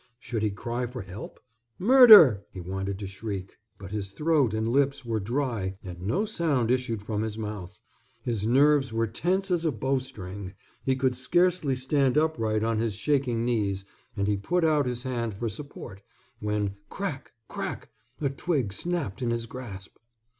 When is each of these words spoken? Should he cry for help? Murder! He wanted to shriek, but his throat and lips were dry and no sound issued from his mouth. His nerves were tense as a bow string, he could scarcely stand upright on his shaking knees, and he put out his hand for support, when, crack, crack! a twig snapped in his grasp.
Should 0.17 0.41
he 0.41 0.49
cry 0.49 0.87
for 0.87 1.03
help? 1.03 1.39
Murder! 1.77 2.43
He 2.49 2.59
wanted 2.59 2.97
to 2.97 3.05
shriek, 3.05 3.59
but 3.77 3.91
his 3.91 4.09
throat 4.13 4.51
and 4.51 4.67
lips 4.67 5.05
were 5.05 5.19
dry 5.19 5.75
and 5.83 6.01
no 6.01 6.25
sound 6.25 6.71
issued 6.71 7.03
from 7.03 7.21
his 7.21 7.37
mouth. 7.37 7.79
His 8.23 8.43
nerves 8.43 8.91
were 8.91 9.05
tense 9.05 9.51
as 9.51 9.63
a 9.63 9.71
bow 9.71 9.99
string, 9.99 10.55
he 10.83 10.95
could 10.95 11.15
scarcely 11.15 11.75
stand 11.75 12.17
upright 12.17 12.63
on 12.63 12.79
his 12.79 12.95
shaking 12.95 13.45
knees, 13.45 13.85
and 14.17 14.27
he 14.27 14.37
put 14.37 14.63
out 14.65 14.87
his 14.87 15.03
hand 15.03 15.35
for 15.35 15.49
support, 15.49 16.01
when, 16.39 16.77
crack, 16.89 17.33
crack! 17.47 17.89
a 18.19 18.29
twig 18.31 18.73
snapped 18.73 19.21
in 19.21 19.29
his 19.29 19.45
grasp. 19.45 19.97